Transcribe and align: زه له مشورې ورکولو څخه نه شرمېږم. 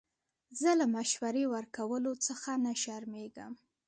زه 0.61 0.69
له 0.79 0.85
مشورې 0.95 1.43
ورکولو 1.55 2.11
څخه 2.27 2.51
نه 2.65 2.73
شرمېږم. 2.81 3.53